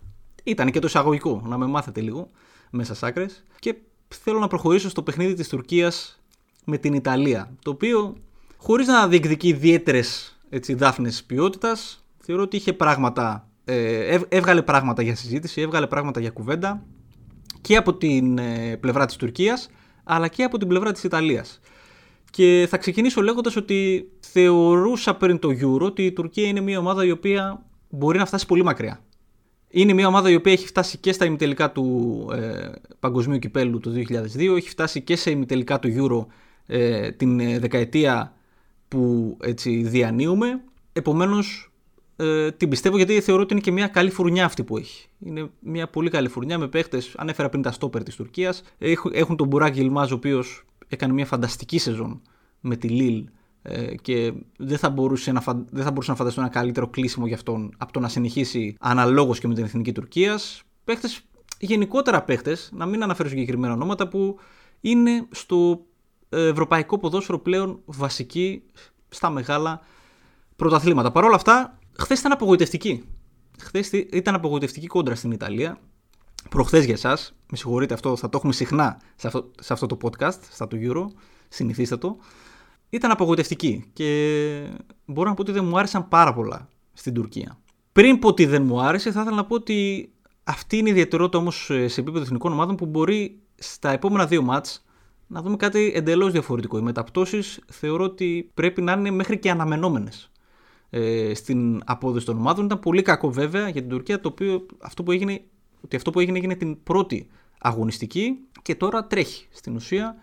[0.44, 2.30] ήταν και το εισαγωγικό, να με μάθετε λίγο
[2.70, 3.44] μέσα σ' άκρες.
[3.58, 3.74] Και
[4.08, 6.20] θέλω να προχωρήσω στο παιχνίδι της Τουρκίας
[6.66, 7.50] με την Ιταλία.
[7.62, 8.16] Το οποίο,
[8.56, 15.60] χωρίς να διεκδικεί ιδιαίτερες δάφνες ποιότητας, θεωρώ ότι είχε πράγματα, ε, έβγαλε πράγματα για συζήτηση,
[15.60, 16.82] έβγαλε πράγματα για κουβέντα
[17.60, 19.70] και από την ε, πλευρά της Τουρκίας
[20.04, 21.60] αλλά και από την πλευρά της Ιταλίας.
[22.30, 27.04] Και θα ξεκινήσω λέγοντας ότι θεωρούσα πριν το Euro ότι η Τουρκία είναι μια ομάδα
[27.04, 29.00] η οποία μπορεί να φτάσει πολύ μακριά.
[29.68, 32.68] Είναι μια ομάδα η οποία έχει φτάσει και στα ημιτελικά του ε,
[33.00, 33.92] Παγκοσμίου Κυπέλου του
[34.36, 36.32] 2002, έχει φτάσει και σε ημιτελικά του Euro
[36.66, 38.34] ε, την ε, δεκαετία
[38.88, 40.60] που έτσι διανύουμε.
[40.92, 41.70] Επομένως
[42.16, 45.08] ε, την πιστεύω γιατί θεωρώ ότι είναι και μια καλή φουρνιά αυτή που έχει.
[45.18, 48.62] Είναι μια πολύ καλή φουρνιά με παίχτες, ανέφερα πριν τα στόπερ της Τουρκίας.
[49.12, 52.22] Έχουν τον Μπουράκ Γιλμάζ ο οποίος έκανε μια φανταστική σεζόν
[52.60, 53.24] με τη Λίλ
[53.62, 57.36] ε, και δεν θα, μπορούσε να, δεν θα μπορούσε να φανταστώ ένα καλύτερο κλείσιμο για
[57.36, 60.62] αυτόν από το να συνεχίσει αναλόγως και με την εθνική Τουρκίας.
[60.84, 61.20] Παίχτες,
[61.58, 64.38] γενικότερα παίχτες, να μην αναφέρω συγκεκριμένα ονόματα που
[64.80, 65.86] είναι στο
[66.40, 68.62] ευρωπαϊκό ποδόσφαιρο πλέον βασική
[69.08, 69.80] στα μεγάλα
[70.56, 71.12] πρωταθλήματα.
[71.12, 73.04] Παρ' όλα αυτά, χθες ήταν απογοητευτική.
[73.58, 75.78] Χθες ήταν απογοητευτική κόντρα στην Ιταλία.
[76.50, 79.98] Προχθές για εσάς, με συγχωρείτε αυτό, θα το έχουμε συχνά σε αυτό, σε αυτό το
[80.02, 81.04] podcast, στα του Euro,
[81.48, 82.16] συνηθίστε το.
[82.90, 84.70] Ήταν απογοητευτική και
[85.04, 87.58] μπορώ να πω ότι δεν μου άρεσαν πάρα πολλά στην Τουρκία.
[87.92, 90.10] Πριν πω ότι δεν μου άρεσε, θα ήθελα να πω ότι
[90.44, 94.42] αυτή είναι η ιδιαιτερότητα όμως ε, σε επίπεδο εθνικών ομάδων που μπορεί στα επόμενα δύο
[94.42, 94.84] μάτς
[95.26, 96.78] να δούμε κάτι εντελώς διαφορετικό.
[96.78, 100.30] Οι μεταπτώσεις θεωρώ ότι πρέπει να είναι μέχρι και αναμενόμενες
[100.90, 102.64] ε, στην απόδοση των ομάδων.
[102.64, 105.40] Ήταν πολύ κακό βέβαια για την Τουρκία το οποίο αυτό που έγινε,
[105.84, 109.46] ότι αυτό που έγινε έγινε την πρώτη αγωνιστική και τώρα τρέχει.
[109.50, 110.16] Στην ουσία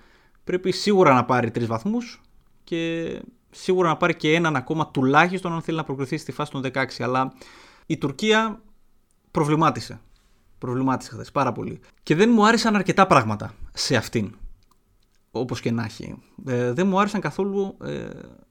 [0.43, 2.21] πρέπει σίγουρα να πάρει τρεις βαθμούς
[2.63, 6.63] και σίγουρα να πάρει και έναν ακόμα τουλάχιστον αν θέλει να προκριθεί στη φάση των
[6.73, 6.85] 16.
[6.99, 7.33] Αλλά
[7.85, 8.61] η Τουρκία
[9.31, 9.99] προβλημάτισε.
[10.57, 11.79] Προβλημάτισε χθες πάρα πολύ.
[12.03, 14.35] Και δεν μου άρεσαν αρκετά πράγματα σε αυτήν.
[15.35, 16.15] Όπως και να έχει.
[16.45, 18.09] Ε, δεν μου άρεσαν καθόλου ε,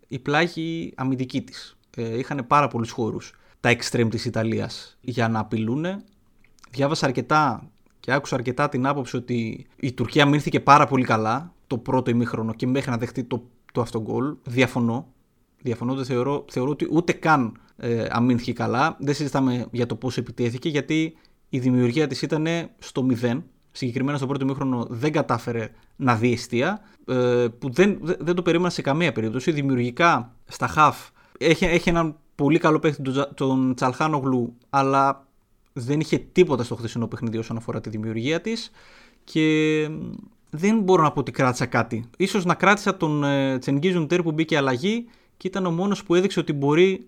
[0.08, 1.76] η πλάγη αμυντική της.
[1.96, 5.86] Ε, είχαν πάρα πολλούς χώρους τα εξτρέμ της Ιταλίας για να απειλούν.
[6.70, 11.78] Διάβασα αρκετά και άκουσα αρκετά την άποψη ότι η Τουρκία μείνθηκε πάρα πολύ καλά το
[11.78, 14.36] πρώτο ημίχρονο και μέχρι να δεχτεί το, το αυτογκολ.
[14.44, 15.06] Διαφωνώ.
[15.62, 18.96] Διαφωνώ, δεν θεωρώ, θεωρώ ότι ούτε καν ε, αμήνθηκε καλά.
[19.00, 21.16] Δεν συζητάμε για το πώς επιτέθηκε, γιατί
[21.48, 22.46] η δημιουργία της ήταν
[22.78, 23.42] στο 0.
[23.72, 28.70] Συγκεκριμένα στο πρώτο ημίχρονο δεν κατάφερε να δει αιστεία, ε, που δεν, δεν το περίμενα
[28.70, 29.52] σε καμία περίπτωση.
[29.52, 31.08] Δημιουργικά στα χαφ
[31.38, 33.02] έχει, έχει έναν πολύ καλό παίχτη
[33.34, 35.26] τον Τσαλχάνογλου, αλλά
[35.72, 38.70] δεν είχε τίποτα στο χθεσινό παιχνίδι όσον αφορά τη δημιουργία της.
[39.24, 39.88] Και
[40.50, 42.04] δεν μπορώ να πω ότι κράτησα κάτι.
[42.16, 45.06] Ίσως να κράτησα τον ε, Τσενγκίζουν Τέρ που μπήκε αλλαγή
[45.36, 47.06] και ήταν ο μόνος που έδειξε ότι μπορεί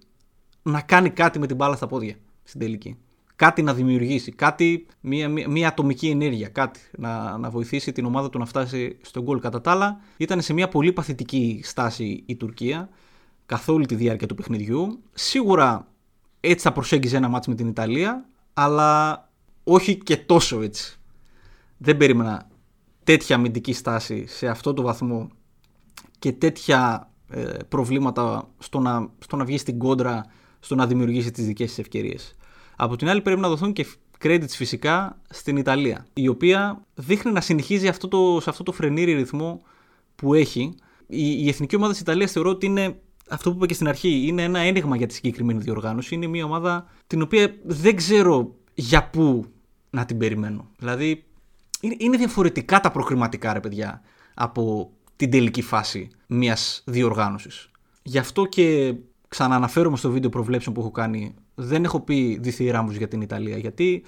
[0.62, 2.96] να κάνει κάτι με την μπάλα στα πόδια στην τελική.
[3.36, 8.30] Κάτι να δημιουργήσει, κάτι, μια, μια, μια ατομική ενέργεια, κάτι να, να βοηθήσει την ομάδα
[8.30, 9.40] του να φτάσει στον γκολ.
[9.40, 12.88] Κατά τα άλλα, ήταν σε μια πολύ παθητική στάση η Τουρκία
[13.46, 15.02] καθ' όλη τη διάρκεια του παιχνιδιού.
[15.12, 15.88] Σίγουρα
[16.40, 19.22] έτσι θα προσέγγιζε ένα μάτς με την Ιταλία, αλλά
[19.64, 20.98] όχι και τόσο έτσι.
[21.76, 22.48] Δεν περίμενα
[23.04, 25.28] τέτοια αμυντική στάση σε αυτό το βαθμό
[26.18, 30.24] και τέτοια ε, προβλήματα στο να, στο να βγει στην κόντρα,
[30.60, 32.36] στο να δημιουργήσει τις δικές της ευκαιρίες.
[32.76, 33.86] Από την άλλη πρέπει να δοθούν και
[34.22, 39.12] credits φυσικά στην Ιταλία, η οποία δείχνει να συνεχίζει αυτό το, σε αυτό το φρενήρι
[39.12, 39.62] ρυθμό
[40.16, 40.74] που έχει.
[41.06, 42.98] Η, η εθνική ομάδα της Ιταλίας θεωρώ ότι είναι
[43.30, 46.14] αυτό που είπα και στην αρχή, είναι ένα ένιγμα για τη συγκεκριμένη διοργάνωση.
[46.14, 49.44] Είναι μια ομάδα την οποία δεν ξέρω για πού
[49.90, 50.70] να την περιμένω.
[50.78, 51.24] Δηλαδή,
[51.80, 54.02] είναι διαφορετικά τα προκριματικά, ρε παιδιά,
[54.34, 57.70] από την τελική φάση μιας διοργάνωσης.
[58.02, 58.94] Γι' αυτό και
[59.28, 64.02] ξανααναφέρομαι στο βίντεο προβλέψεων που έχω κάνει, δεν έχω πει διθυράμβου για την Ιταλία, γιατί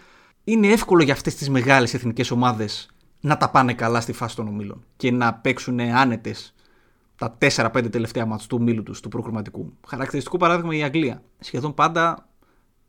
[0.45, 4.49] είναι εύκολο για αυτές τις μεγάλες εθνικές ομάδες να τα πάνε καλά στη φάση των
[4.49, 6.55] ομίλων και να παίξουν άνετες
[7.17, 9.73] τα 4-5 τελευταία μάτια του ομίλου τους, του προκριματικού.
[9.87, 11.23] Χαρακτηριστικό παράδειγμα η Αγγλία.
[11.39, 12.29] Σχεδόν πάντα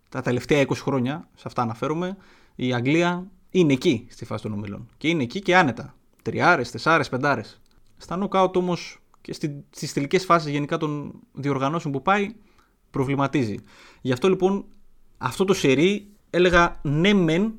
[0.09, 2.17] τα τελευταία 20 χρόνια, σε αυτά αναφέρομαι,
[2.55, 4.87] η Αγγλία είναι εκεί στη φάση των ομίλων.
[4.97, 5.95] Και είναι εκεί και άνετα.
[6.21, 7.61] Τριάρες, τεσσάρες, πεντάρες.
[7.97, 9.33] Στα νοκάουτ όμως και
[9.69, 12.35] στις τελικές φάσεις γενικά των διοργανώσεων που πάει,
[12.97, 13.55] προβληματίζει.
[14.01, 14.65] Γι' αυτό λοιπόν
[15.17, 17.53] αυτό το σερί έλεγα ναι, μεν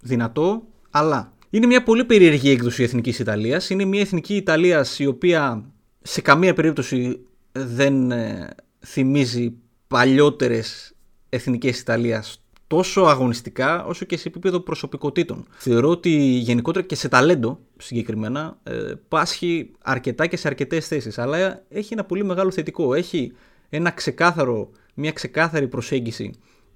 [0.00, 1.32] δυνατό, αλλά.
[1.50, 3.70] Είναι μια πολύ περίεργη έκδοση εθνικής Ιταλίας.
[3.70, 5.70] Είναι μια εθνική Ιταλίας η οποία
[6.02, 8.48] σε καμία περίπτωση δεν ε,
[8.86, 9.54] θυμίζει
[9.86, 10.94] παλιότερες
[11.28, 15.46] εθνικές Ιταλίας τόσο αγωνιστικά όσο και σε επίπεδο προσωπικότητων.
[15.50, 21.18] Θεωρώ ότι γενικότερα και σε ταλέντο συγκεκριμένα ε, πάσχει αρκετά και σε αρκετές θέσεις.
[21.18, 22.94] Αλλά έχει ένα πολύ μεγάλο θετικό.
[22.94, 23.32] Έχει
[23.70, 26.30] ένα ξεκάθαρο, μια ξεκάθαρη προσέγγιση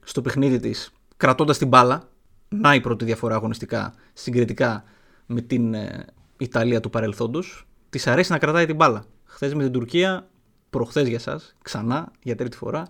[0.04, 2.08] στο παιχνίδι της, κρατώντας την μπάλα.
[2.48, 4.84] Να η πρώτη διαφορά αγωνιστικά συγκριτικά
[5.26, 6.06] με την ε,
[6.38, 7.66] Ιταλία του παρελθόντος.
[7.90, 9.04] Της αρέσει να κρατάει την μπάλα.
[9.24, 10.28] Χθες με την Τουρκία,
[10.70, 12.88] προχθές για εσά, ξανά για τρίτη φορά,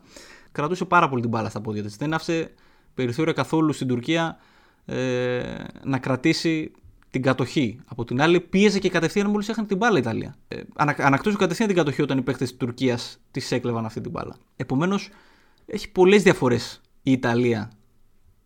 [0.53, 1.97] κρατούσε πάρα πολύ την μπάλα στα πόδια της.
[1.97, 2.55] Δεν άφησε
[2.95, 4.39] περιθώρια καθόλου στην Τουρκία
[4.85, 5.43] ε,
[5.85, 6.73] να κρατήσει
[7.15, 7.79] την κατοχή.
[7.87, 10.37] Από την άλλη, πίεζε και κατευθείαν μόλις έχανε την μπάλα η Ιταλία.
[10.49, 14.37] Ε, ανακτούσε κατευθείαν την κατοχή όταν οι παίκτες της Τουρκίας της έκλεβαν αυτή την μπάλα.
[14.57, 15.09] Επομένως,
[15.67, 17.71] έχει πολλές διαφορές η Ιταλία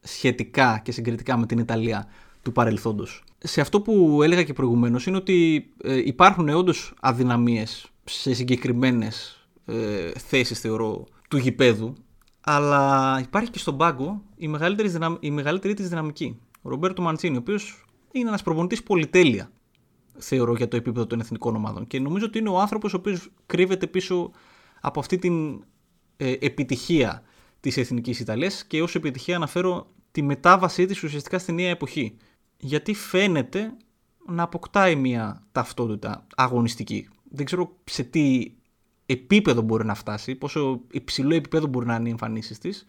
[0.01, 2.07] σχετικά και συγκριτικά με την Ιταλία
[2.43, 3.25] του παρελθόντος.
[3.39, 10.11] Σε αυτό που έλεγα και προηγουμένως είναι ότι ε, υπάρχουν όντως αδυναμίες σε συγκεκριμένες ε,
[10.11, 11.95] θέσεις, θεωρώ, του γηπέδου
[12.41, 15.17] αλλά υπάρχει και στον πάγκο η μεγαλύτερη, δυναμ...
[15.21, 16.39] η μεγαλύτερη της δυναμική.
[16.63, 19.51] Ο Ρομπέρτο Μαντσίνη, ο οποίος είναι ένας προπονητής πολυτέλεια,
[20.19, 21.87] θεωρώ, για το επίπεδο των εθνικών ομάδων.
[21.87, 24.31] Και νομίζω ότι είναι ο άνθρωπος ο οποίος κρύβεται πίσω
[24.81, 25.65] από αυτή την
[26.17, 27.23] ε, επιτυχία
[27.61, 32.17] της εθνικής Ιταλίας και ως επιτυχία αναφέρω τη μετάβασή της ουσιαστικά στη νέα εποχή.
[32.57, 33.77] Γιατί φαίνεται
[34.27, 37.09] να αποκτάει μια ταυτότητα αγωνιστική.
[37.31, 38.53] Δεν ξέρω σε τι
[39.07, 42.87] επίπεδο μπορεί να φτάσει, πόσο υψηλό επίπεδο μπορεί να είναι οι εμφανίσεις της.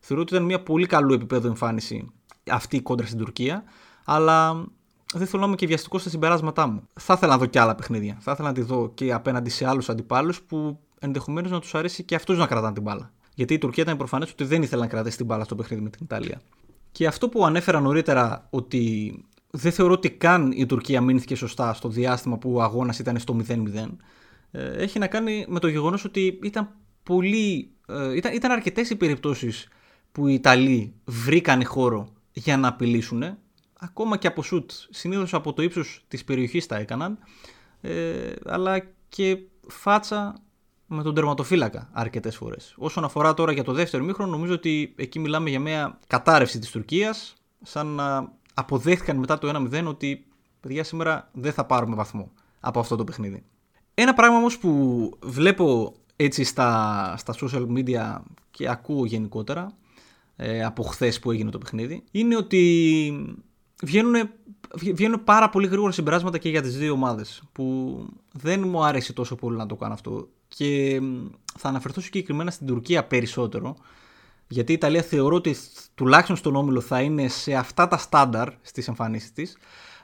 [0.00, 2.10] Θεωρώ ότι ήταν μια πολύ καλού επίπεδο εμφάνιση
[2.50, 3.64] αυτή η κόντρα στην Τουρκία,
[4.12, 4.64] αλλά
[5.14, 6.82] δεν θέλω να είμαι και βιαστικός στα συμπεράσματά μου.
[6.94, 8.16] Θα ήθελα να δω και άλλα παιχνίδια.
[8.20, 12.02] Θα ήθελα να τη δω και απέναντι σε άλλους αντιπάλους που ενδεχομένως να τους αρέσει
[12.02, 13.12] και αυτούς να κρατάνε την μπάλα.
[13.34, 15.90] Γιατί η Τουρκία ήταν προφανές ότι δεν ήθελε να κρατήσει την μπάλα στο παιχνίδι με
[15.90, 16.40] την Ιταλία.
[16.92, 19.14] Και αυτό που ανέφερα νωρίτερα ότι
[19.50, 23.36] δεν θεωρώ ότι καν η Τουρκία μείνθηκε σωστά στο διάστημα που ο αγώνας ήταν στο
[23.48, 23.56] 0-0.
[24.50, 26.68] Ε, έχει να κάνει με το γεγονός ότι ήταν
[27.02, 27.70] πολύ.
[27.86, 29.68] Ε, ήταν, ήταν αρκετές οι περιπτώσεις
[30.12, 33.38] που οι Ιταλοί βρήκαν χώρο για να απειλήσουν.
[33.82, 34.70] Ακόμα και από σουτ.
[34.90, 37.18] Συνήθως από το ύψος της περιοχής τα έκαναν.
[37.80, 40.42] Ε, αλλά και φάτσα
[40.86, 42.74] με τον τερματοφύλακα αρκετές φορές.
[42.76, 46.70] Όσον αφορά τώρα για το δεύτερο μήχρονο, νομίζω ότι εκεί μιλάμε για μια κατάρρευση της
[46.70, 50.26] Τουρκίας, σαν να αποδέχτηκαν μετά το 1-0 ότι
[50.60, 53.42] παιδιά σήμερα δεν θα πάρουμε βαθμό από αυτό το παιχνίδι.
[53.94, 59.72] Ένα πράγμα όμως που βλέπω έτσι στα, στα social media και ακούω γενικότερα
[60.36, 63.36] ε, από χθες που έγινε το παιχνίδι είναι ότι
[63.82, 64.30] βγαίνουν,
[64.74, 67.96] βγαίνουν πάρα πολύ γρήγορα συμπεράσματα και για τις δύο ομάδες που
[68.32, 71.00] δεν μου άρεσε τόσο πολύ να το κάνω αυτό και
[71.58, 73.76] θα αναφερθώ συγκεκριμένα στην Τουρκία περισσότερο
[74.48, 75.56] γιατί η Ιταλία θεωρώ ότι
[75.94, 79.56] τουλάχιστον στον Όμιλο θα είναι σε αυτά τα στάνταρ στις εμφανίσεις της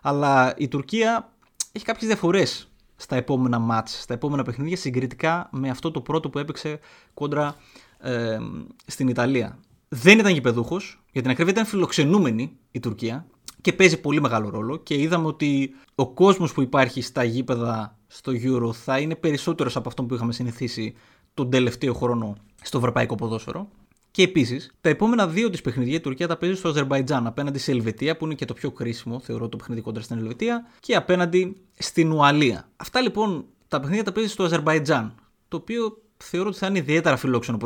[0.02, 1.32] αλλά η Τουρκία
[1.72, 6.38] έχει κάποιες διαφορές στα επόμενα μάτς, στα επόμενα παιχνίδια συγκριτικά με αυτό το πρώτο που
[6.38, 6.78] έπαιξε
[7.14, 7.56] κόντρα
[7.98, 8.38] ε,
[8.86, 9.58] στην Ιταλία.
[9.88, 13.26] Δεν ήταν γηπεδούχος, για την ακρίβεια ήταν φιλοξενούμενη η Τουρκία
[13.66, 18.33] και παίζει πολύ μεγάλο ρόλο και είδαμε ότι ο κόσμος που υπάρχει στα γήπεδα στο
[18.33, 20.94] Euro θα είναι περισσότερος από αυτό που είχαμε συνηθίσει
[21.35, 23.68] τον τελευταίο χρόνο στο ευρωπαϊκό ποδόσφαιρο.
[24.11, 27.70] Και επίσης, τα επόμενα δύο της παιχνίδια η Τουρκία τα παίζει στο Αζερβαϊτζάν απέναντι σε
[27.70, 31.57] Ελβετία, που είναι και το πιο κρίσιμο, θεωρώ, το παιχνίδι κόντρα στην Ελβετία, και απέναντι
[31.79, 32.68] στην Ουαλία.
[32.76, 35.14] Αυτά λοιπόν τα παιχνίδια τα παίζει στο Αζερβαϊτζάν,
[35.48, 37.59] το οποίο θεωρώ ότι θα είναι ιδιαίτερα φιλόξενο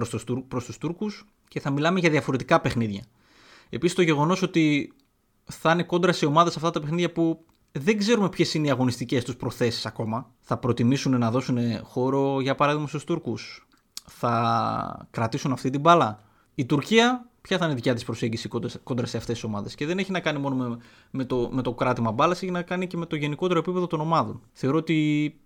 [0.49, 3.05] προς τους Τούρκους και θα μιλάμε για διαφορετικά παιχνίδια.
[3.69, 4.93] Επίσης το γεγονός ότι
[5.51, 9.25] θα είναι κόντρα σε ομάδες αυτά τα παιχνίδια που δεν ξέρουμε ποιες είναι οι αγωνιστικές
[9.25, 10.31] τους προθέσεις ακόμα.
[10.41, 13.67] Θα προτιμήσουν να δώσουν χώρο, για παράδειγμα, στους Τούρκους.
[14.07, 16.23] Θα κρατήσουν αυτή την μπάλα.
[16.55, 18.49] Η Τουρκία, ποια θα είναι η δικιά της προσέγγιση
[18.83, 20.77] κόντρα σε αυτές τις ομάδες; Και δεν έχει να κάνει μόνο με,
[21.11, 24.01] με, το, με το κράτημα μπάλας, έχει να κάνει και με το γενικότερο επίπεδο των
[24.01, 24.41] ομάδων.
[24.53, 25.41] Θεωρώ ότι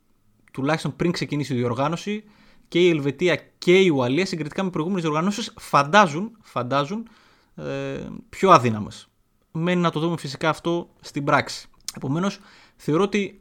[0.53, 2.25] τουλάχιστον πριν ξεκινήσει η διοργάνωση
[2.69, 7.09] και η Ελβετία και η Ουαλία συγκριτικά με προηγούμενες διοργανώσεις φαντάζουν, φαντάζουν
[7.55, 9.09] ε, πιο αδύναμες
[9.55, 11.69] μένει να το δούμε φυσικά αυτό στην πράξη.
[11.97, 12.38] Επομένως,
[12.77, 13.40] θεωρώ ότι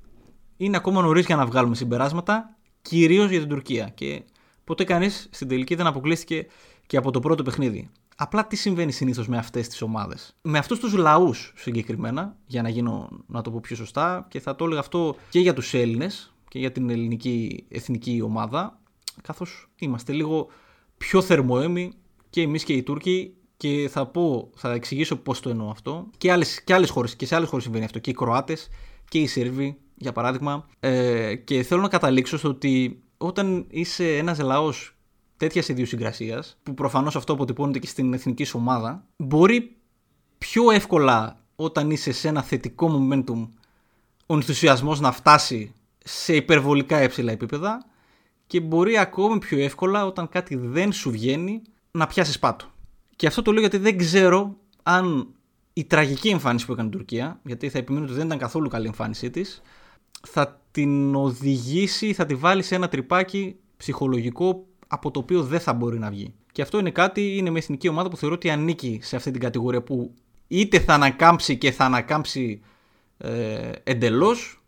[0.57, 3.91] είναι ακόμα νωρίς για να βγάλουμε συμπεράσματα, κυρίως για την Τουρκία.
[3.95, 4.23] Και
[4.63, 6.47] ποτέ κανείς στην τελική δεν αποκλείστηκε
[6.85, 7.89] και από το πρώτο παιχνίδι.
[8.17, 12.69] Απλά τι συμβαίνει συνήθως με αυτές τις ομάδες; Με αυτούς τους λαούς συγκεκριμένα, για να
[12.69, 16.33] γίνω να το πω πιο σωστά, και θα το έλεγα αυτό και για τους Έλληνες
[16.47, 18.79] και για την ελληνική εθνική ομάδα,
[19.21, 20.47] καθώς είμαστε λίγο
[20.97, 21.93] πιο θερμοέμοι
[22.29, 26.07] και εμείς και οι Τούρκοι και θα πω, θα εξηγήσω πώς το εννοώ αυτό.
[26.17, 27.99] Και, άλλες, και, άλλες χώρες, και σε άλλες χώρες συμβαίνει αυτό.
[27.99, 28.69] Και οι Κροάτες
[29.09, 30.65] και οι Σέρβοι, για παράδειγμα.
[30.79, 34.95] Ε, και θέλω να καταλήξω στο ότι όταν είσαι ένας λαός
[35.37, 39.75] τέτοιας ιδιοσυγκρασίας, που προφανώς αυτό αποτυπώνεται και στην εθνική σου ομάδα, μπορεί
[40.37, 43.47] πιο εύκολα όταν είσαι σε ένα θετικό momentum
[44.25, 45.73] ο ενθουσιασμός να φτάσει
[46.03, 47.85] σε υπερβολικά έψηλα επίπεδα
[48.47, 52.72] και μπορεί ακόμη πιο εύκολα όταν κάτι δεν σου βγαίνει να πιάσεις πάτο.
[53.23, 55.27] Και αυτό το λέω γιατί δεν ξέρω αν
[55.73, 58.87] η τραγική εμφάνιση που έκανε η Τουρκία, γιατί θα επιμείνω ότι δεν ήταν καθόλου καλή
[58.87, 59.61] εμφάνισή της,
[60.27, 65.73] θα την οδηγήσει, θα τη βάλει σε ένα τρυπάκι ψυχολογικό από το οποίο δεν θα
[65.73, 66.33] μπορεί να βγει.
[66.51, 69.41] Και αυτό είναι κάτι, είναι μια εθνική ομάδα που θεωρώ ότι ανήκει σε αυτή την
[69.41, 70.13] κατηγορία που
[70.47, 72.61] είτε θα ανακάμψει και θα ανακάμψει
[73.17, 74.63] ε, εντελώς,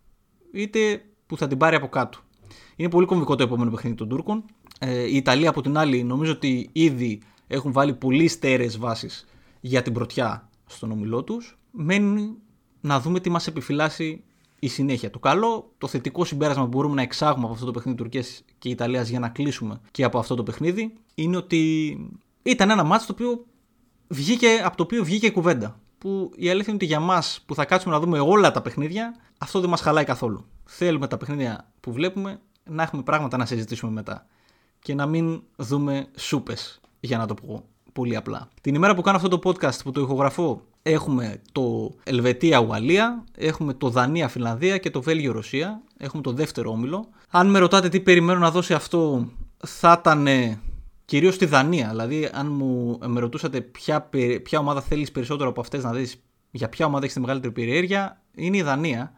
[0.51, 2.19] είτε που θα την πάρει από κάτω.
[2.75, 4.43] Είναι πολύ κομβικό το επόμενο παιχνίδι των Τούρκων.
[4.79, 9.25] Ε, η Ιταλία από την άλλη νομίζω ότι ήδη έχουν βάλει πολύ στέρεες βάσεις
[9.59, 11.57] για την πρωτιά στον ομιλό τους.
[11.71, 12.35] Μένει
[12.81, 14.23] να δούμε τι μας επιφυλάσσει
[14.59, 15.09] η συνέχεια.
[15.09, 18.69] Το καλό, το θετικό συμπέρασμα που μπορούμε να εξάγουμε από αυτό το παιχνίδι Τουρκίας και
[18.69, 21.97] Ιταλίας για να κλείσουμε και από αυτό το παιχνίδι είναι ότι
[22.43, 23.45] ήταν ένα μάτσο το οποίο
[24.07, 25.79] βγήκε, από το οποίο βγήκε κουβέντα.
[25.97, 29.15] Που η αλήθεια είναι ότι για μας που θα κάτσουμε να δούμε όλα τα παιχνίδια,
[29.37, 30.45] αυτό δεν μας χαλάει καθόλου.
[30.65, 34.25] Θέλουμε τα παιχνίδια που βλέπουμε να έχουμε πράγματα να συζητήσουμε μετά.
[34.79, 37.63] Και να μην δούμε σούπες για να το πω
[37.93, 38.49] πολύ απλά.
[38.61, 43.89] Την ημέρα που κάνω αυτό το podcast που το ηχογραφώ έχουμε το Ελβετία-Ουαλία, έχουμε το
[43.89, 45.81] Δανία-Φιλανδία και το Βέλγιο-Ρωσία.
[45.97, 47.09] Έχουμε το δεύτερο όμιλο.
[47.29, 50.27] Αν με ρωτάτε τι περιμένω να δώσει αυτό, θα ήταν
[51.05, 51.89] κυρίως στη Δανία.
[51.89, 54.09] Δηλαδή, αν μου με ρωτούσατε ποια,
[54.43, 58.21] ποια ομάδα θέλεις περισσότερο από αυτές να δεις, για ποια ομάδα έχεις τη μεγαλύτερη περιέργεια,
[58.35, 59.13] είναι η Δανία.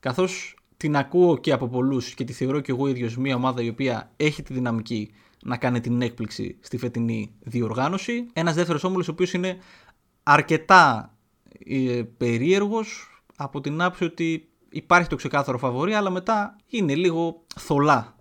[0.00, 3.68] Καθώς την ακούω και από πολλούς και τη θεωρώ και εγώ ίδιος μια ομάδα η
[3.68, 5.10] οποία έχει τη δυναμική
[5.42, 8.26] να κάνει την έκπληξη στη φετινή διοργάνωση.
[8.32, 9.56] Ένας δεύτερος όμιλος ο οποίος είναι
[10.22, 11.14] αρκετά
[11.66, 18.16] ε, περίεργος από την άποψη ότι υπάρχει το ξεκάθαρο φαβορή, αλλά μετά είναι λίγο θολά.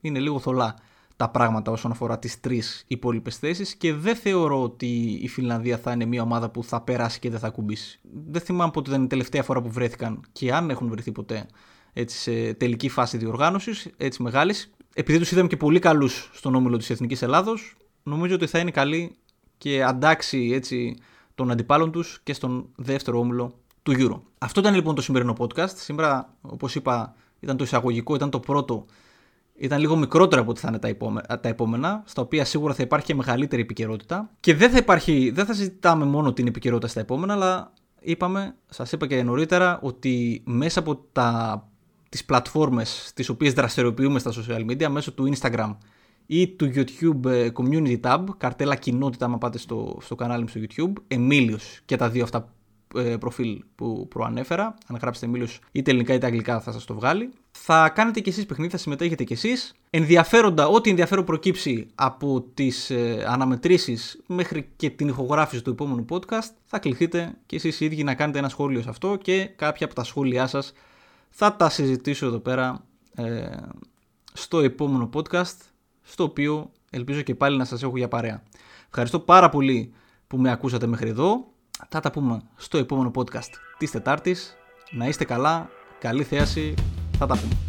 [0.00, 0.74] Είναι λίγο θολά
[1.16, 5.92] τα πράγματα όσον αφορά τις τρεις υπόλοιπες θέσεις και δεν θεωρώ ότι η Φιλανδία θα
[5.92, 8.00] είναι μια ομάδα που θα περάσει και δεν θα κουμπίσει.
[8.02, 11.46] Δεν θυμάμαι πότε ήταν η τελευταία φορά που βρέθηκαν και αν έχουν βρεθεί ποτέ
[11.92, 14.70] έτσι, σε τελική φάση διοργάνωσης, έτσι μεγάλης.
[14.98, 18.70] Επειδή τους είδαμε και πολύ καλούς στον όμιλο της Εθνικής Ελλάδος, νομίζω ότι θα είναι
[18.70, 19.16] καλή
[19.58, 20.96] και αντάξει έτσι
[21.34, 24.20] των αντιπάλων τους και στον δεύτερο όμιλο του Euro.
[24.38, 25.74] Αυτό ήταν λοιπόν το σημερινό podcast.
[25.74, 28.86] Σήμερα, όπως είπα, ήταν το εισαγωγικό, ήταν το πρώτο.
[29.56, 32.82] Ήταν λίγο μικρότερο από ό,τι θα είναι τα, επόμενα, τα επόμενα, στα οποία σίγουρα θα
[32.82, 34.30] υπάρχει και μεγαλύτερη επικαιρότητα.
[34.40, 38.92] Και δεν θα, υπάρχει, δεν θα συζητάμε μόνο την επικαιρότητα στα επόμενα, αλλά είπαμε, σας
[38.92, 41.68] είπα και νωρίτερα, ότι μέσα από τα,
[42.08, 45.76] τις πλατφόρμες τις οποίες δραστηριοποιούμε στα social media, μέσω του Instagram
[46.26, 50.60] ή του YouTube ε, Community Tab, καρτέλα κοινότητα, άμα πάτε στο, στο κανάλι μου στο
[50.60, 52.52] YouTube, Εμίλιος και τα δύο αυτά
[52.94, 54.74] ε, προφίλ που προανέφερα.
[54.86, 57.30] Αν γράψετε Εμίλιο είτε ελληνικά είτε αγγλικά θα σας το βγάλει.
[57.50, 59.74] Θα κάνετε κι εσείς παιχνίδι, θα συμμετέχετε κι εσείς.
[59.90, 66.50] Ενδιαφέροντα, ό,τι ενδιαφέρον προκύψει από τις ε, αναμετρήσεις μέχρι και την ηχογράφηση του επόμενου podcast,
[66.64, 69.94] θα κληθείτε κι εσείς οι ίδιοι να κάνετε ένα σχόλιο σε αυτό και κάποια από
[69.94, 70.72] τα σχόλιά σας
[71.38, 73.46] θα τα συζητήσω εδώ πέρα ε,
[74.32, 75.56] στο επόμενο podcast,
[76.02, 78.42] στο οποίο ελπίζω και πάλι να σας έχω για παρέα.
[78.86, 79.92] Ευχαριστώ πάρα πολύ
[80.26, 81.46] που με ακούσατε μέχρι εδώ.
[81.88, 84.56] Θα τα πούμε στο επόμενο podcast της Τετάρτης.
[84.90, 86.74] Να είστε καλά, καλή θέαση,
[87.18, 87.65] θα τα πούμε.